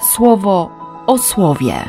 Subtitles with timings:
[0.00, 0.70] słowo
[1.06, 1.84] o słowie.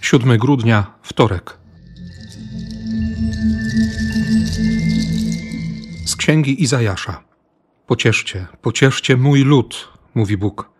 [0.00, 1.58] 7 grudnia, wtorek.
[6.06, 7.22] Z księgi Izajasza.
[7.86, 10.70] Pocieszcie, pocieszcie mój lud, mówi Bóg.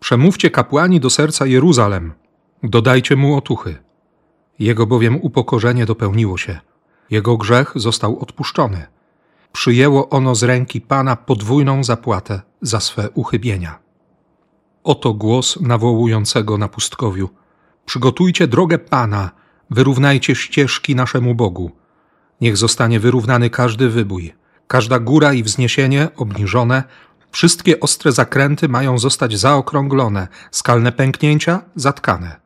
[0.00, 2.12] Przemówcie kapłani do serca Jeruzalem,
[2.62, 3.76] dodajcie mu otuchy.
[4.58, 6.60] Jego bowiem upokorzenie dopełniło się,
[7.10, 8.86] jego grzech został odpuszczony.
[9.52, 13.78] Przyjęło ono z ręki Pana podwójną zapłatę za swe uchybienia.
[14.84, 17.28] Oto głos nawołującego na pustkowiu–
[17.86, 19.30] Przygotujcie drogę Pana,
[19.70, 21.70] wyrównajcie ścieżki naszemu Bogu.
[22.40, 24.34] Niech zostanie wyrównany każdy wybój,
[24.66, 26.84] każda góra i wzniesienie obniżone,
[27.30, 32.36] wszystkie ostre zakręty mają zostać zaokrąglone, skalne pęknięcia zatkane.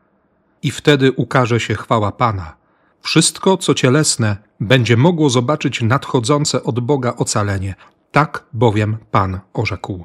[0.62, 2.56] I wtedy ukaże się chwała Pana.
[3.02, 7.74] Wszystko, co cielesne, będzie mogło zobaczyć nadchodzące od Boga ocalenie.
[8.12, 10.04] Tak bowiem Pan orzekł.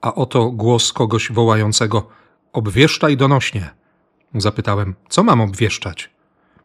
[0.00, 2.08] A oto głos kogoś wołającego:
[2.52, 3.70] Obwieszczaj donośnie
[4.34, 6.10] Zapytałem, co mam obwieszczać?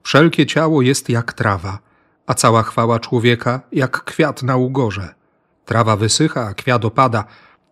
[0.03, 1.79] Wszelkie ciało jest jak trawa,
[2.27, 5.15] a cała chwała człowieka jak kwiat na ugorze.
[5.65, 7.23] Trawa wysycha, a kwiat opada.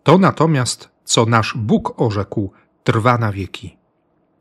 [0.02, 2.52] To natomiast, co nasz Bóg orzekł,
[2.84, 3.76] trwa na wieki.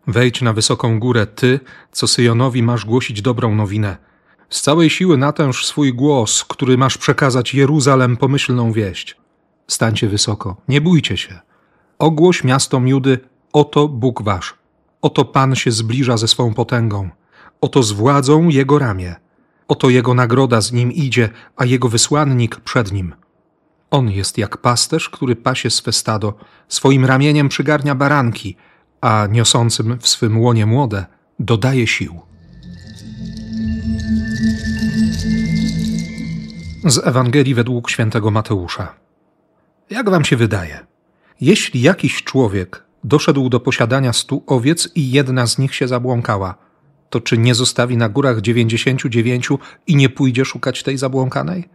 [0.08, 1.60] Wejdź na wysoką górę, ty,
[1.92, 3.98] co Syjonowi masz głosić dobrą nowinę.
[4.50, 9.18] Z całej siły natęż swój głos, który masz przekazać Jeruzalem pomyślną wieść.
[9.68, 11.40] Stańcie wysoko, nie bójcie się.
[12.00, 13.20] Ogłoś miastom Judy,
[13.54, 14.54] oto Bóg wasz.
[15.02, 17.10] Oto Pan się zbliża ze swą potęgą.
[17.62, 19.16] Oto z władzą Jego ramię.
[19.68, 23.16] Oto Jego nagroda z nim idzie, a Jego wysłannik przed nim.
[23.92, 26.34] On jest jak pasterz, który pasie swe stado,
[26.68, 28.56] swoim ramieniem przygarnia baranki,
[29.04, 31.06] a niosącym w swym łonie młode
[31.40, 32.20] dodaje sił.
[36.86, 38.94] Z Ewangelii według świętego Mateusza.
[39.90, 40.80] Jak wam się wydaje?
[41.42, 46.56] Jeśli jakiś człowiek doszedł do posiadania stu owiec i jedna z nich się zabłąkała,
[47.10, 51.70] to czy nie zostawi na górach dziewięćdziesięciu dziewięciu i nie pójdzie szukać tej zabłąkanej?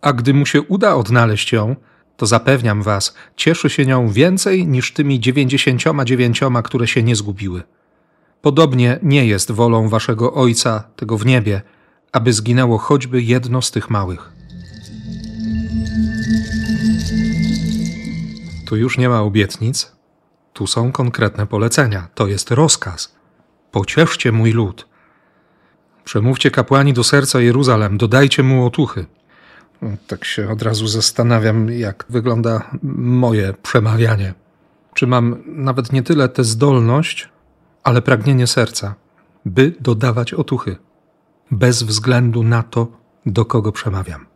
[0.00, 1.76] A gdy mu się uda odnaleźć ją,
[2.16, 7.62] to zapewniam was, cieszy się nią więcej niż tymi dziewięćdziesięcioma dziewięcioma, które się nie zgubiły.
[8.42, 11.62] Podobnie nie jest wolą waszego Ojca, tego w niebie,
[12.12, 14.32] aby zginęło choćby jedno z tych małych.
[18.66, 19.92] Tu już nie ma obietnic,
[20.52, 23.14] tu są konkretne polecenia, to jest rozkaz.
[23.70, 24.88] Pocieszcie mój lud.
[26.04, 29.06] Przemówcie kapłani do serca Jeruzalem, dodajcie mu otuchy.
[30.06, 34.34] Tak się od razu zastanawiam, jak wygląda moje przemawianie.
[34.94, 37.28] Czy mam nawet nie tyle tę zdolność,
[37.84, 38.94] ale pragnienie serca,
[39.44, 40.76] by dodawać otuchy,
[41.50, 42.86] bez względu na to,
[43.26, 44.26] do kogo przemawiam.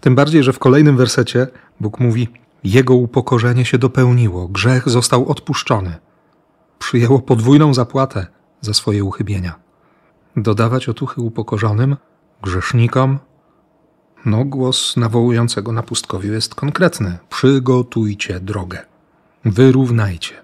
[0.00, 1.46] Tym bardziej, że w kolejnym wersecie
[1.80, 2.28] Bóg mówi:
[2.64, 5.96] jego upokorzenie się dopełniło, grzech został odpuszczony.
[6.78, 8.26] Przyjęło podwójną zapłatę
[8.60, 9.54] za swoje uchybienia.
[10.36, 11.96] Dodawać otuchy upokorzonym,
[12.42, 13.18] grzesznikom?
[14.24, 17.18] No, głos nawołującego na pustkowiu jest konkretny.
[17.30, 18.78] Przygotujcie drogę.
[19.44, 20.34] Wyrównajcie.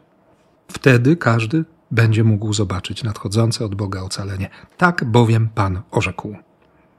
[0.69, 4.51] Wtedy każdy będzie mógł zobaczyć nadchodzące od Boga ocalenie.
[4.77, 6.37] Tak bowiem Pan orzekł.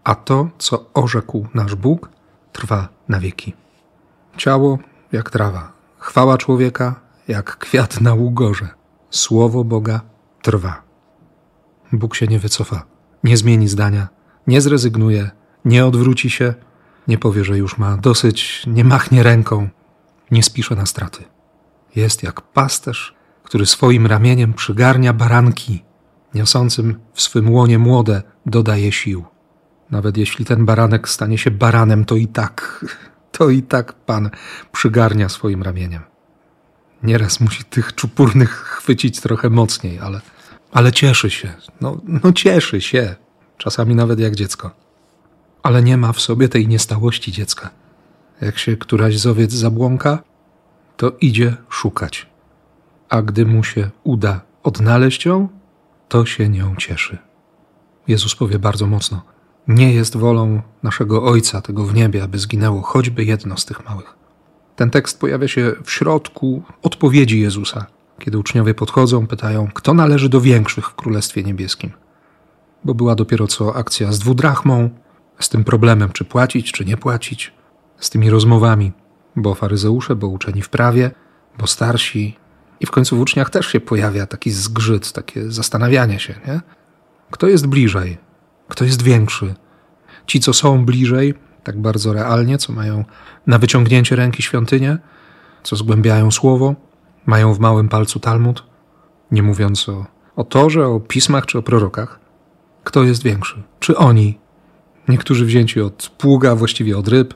[0.03, 2.09] A to, co orzekł nasz Bóg,
[2.51, 3.53] trwa na wieki.
[4.37, 4.79] Ciało
[5.11, 8.69] jak trawa, chwała człowieka jak kwiat na ługorze.
[9.09, 10.01] Słowo Boga
[10.41, 10.81] trwa.
[11.93, 12.85] Bóg się nie wycofa,
[13.23, 14.07] nie zmieni zdania,
[14.47, 15.31] nie zrezygnuje,
[15.65, 16.53] nie odwróci się,
[17.07, 19.69] nie powie, że już ma dosyć, nie machnie ręką,
[20.31, 21.23] nie spisze na straty.
[21.95, 25.83] Jest jak pasterz, który swoim ramieniem przygarnia baranki,
[26.33, 29.25] niosącym w swym łonie młode dodaje sił.
[29.91, 32.85] Nawet jeśli ten baranek stanie się baranem, to i tak
[33.37, 34.29] to i tak Pan
[34.71, 36.01] przygarnia swoim ramieniem.
[37.03, 40.21] Nieraz musi tych czupurnych chwycić trochę mocniej, ale,
[40.71, 41.53] ale cieszy się.
[41.81, 43.15] No, no cieszy się.
[43.57, 44.71] Czasami nawet jak dziecko.
[45.63, 47.69] Ale nie ma w sobie tej niestałości dziecka.
[48.41, 50.23] Jak się któraś z owiec zabłąka,
[50.97, 52.27] to idzie szukać.
[53.09, 55.49] A gdy mu się uda odnaleźć ją,
[56.09, 57.17] to się nią cieszy.
[58.07, 59.21] Jezus powie bardzo mocno:
[59.67, 64.15] nie jest wolą naszego Ojca, tego w niebie, aby zginęło choćby jedno z tych małych.
[64.75, 67.85] Ten tekst pojawia się w środku odpowiedzi Jezusa,
[68.19, 71.91] kiedy uczniowie podchodzą, pytają, kto należy do większych w Królestwie Niebieskim.
[72.83, 74.89] Bo była dopiero co akcja z dwudrachmą,
[75.39, 77.53] z tym problemem, czy płacić, czy nie płacić,
[77.97, 78.91] z tymi rozmowami,
[79.35, 81.11] bo faryzeusze, bo uczeni w prawie,
[81.59, 82.37] bo starsi.
[82.79, 86.61] I w końcu w uczniach też się pojawia taki zgrzyt, takie zastanawianie się, nie?
[87.31, 88.17] Kto jest bliżej,
[88.67, 89.55] kto jest większy?
[90.27, 91.33] Ci, co są bliżej,
[91.63, 93.05] tak bardzo realnie, co mają
[93.47, 94.97] na wyciągnięcie ręki świątynię,
[95.63, 96.75] co zgłębiają słowo,
[97.25, 98.63] mają w małym palcu Talmud,
[99.31, 100.05] nie mówiąc o,
[100.35, 102.19] o Torze, o pismach czy o prorokach.
[102.83, 103.63] Kto jest większy?
[103.79, 104.39] Czy oni?
[105.07, 107.33] Niektórzy wzięci od pługa, właściwie od ryb,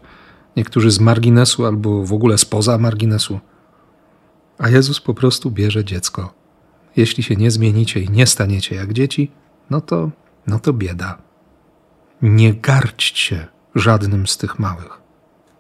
[0.58, 3.40] niektórzy z marginesu albo w ogóle spoza marginesu.
[4.58, 6.34] A Jezus po prostu bierze dziecko.
[6.96, 9.32] Jeśli się nie zmienicie i nie staniecie jak dzieci,
[9.70, 10.12] no to,
[10.48, 11.18] no to bieda.
[12.22, 15.02] Nie garćcie żadnym z tych małych.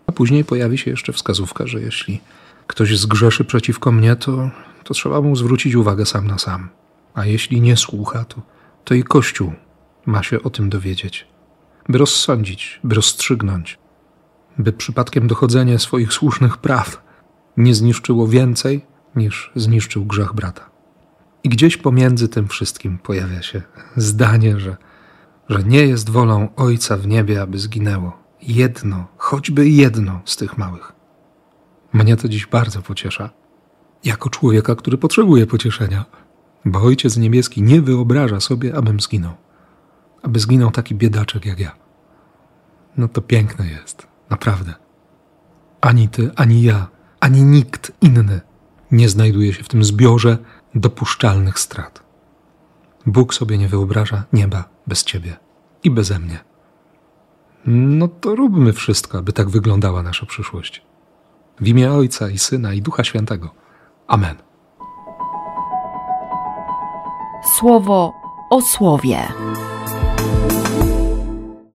[0.07, 2.21] A później pojawi się jeszcze wskazówka, że jeśli
[2.67, 4.49] ktoś zgrzeszy przeciwko mnie, to,
[4.83, 6.69] to trzeba mu zwrócić uwagę sam na sam.
[7.13, 8.41] A jeśli nie słucha, to,
[8.83, 9.53] to i Kościół
[10.05, 11.27] ma się o tym dowiedzieć,
[11.89, 13.79] by rozsądzić, by rozstrzygnąć,
[14.57, 17.03] by przypadkiem dochodzenie swoich słusznych praw
[17.57, 18.85] nie zniszczyło więcej,
[19.15, 20.69] niż zniszczył grzech brata.
[21.43, 23.61] I gdzieś pomiędzy tym wszystkim pojawia się
[23.95, 24.77] zdanie, że,
[25.49, 30.93] że nie jest wolą Ojca w niebie, aby zginęło jedno, choćby jedno z tych małych.
[31.93, 33.29] Mnie to dziś bardzo pociesza,
[34.03, 36.05] jako człowieka, który potrzebuje pocieszenia,
[36.65, 39.33] bo Ojciec Niebieski nie wyobraża sobie, abym zginął,
[40.25, 41.75] aby zginął taki biedaczek jak ja.
[42.97, 44.73] No to piękne jest, naprawdę.
[45.81, 46.87] Ani ty, ani ja,
[47.19, 48.41] ani nikt inny
[48.91, 50.37] nie znajduje się w tym zbiorze
[50.75, 52.03] dopuszczalnych strat.
[53.05, 55.37] Bóg sobie nie wyobraża nieba bez ciebie
[55.83, 56.39] i beze mnie.
[57.65, 60.85] No to róbmy wszystko, aby tak wyglądała nasza przyszłość.
[61.59, 63.49] W imię Ojca i Syna i Ducha Świętego.
[64.07, 64.35] Amen.
[67.57, 68.13] Słowo
[68.49, 69.27] o słowie.